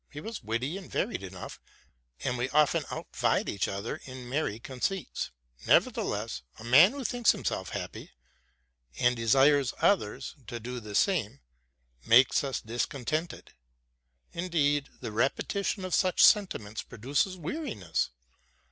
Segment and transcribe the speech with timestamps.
[0.09, 1.59] He was witty and varied enough,
[2.23, 5.29] and we often outvied each other in merry conceits:
[5.67, 8.09] nevertheless, a man who thinks himself happy,
[8.97, 11.39] and desires others to do the same,
[12.03, 13.53] makes us discontented;
[14.33, 18.09] indeed, the repetition of such sentiments produces weariness.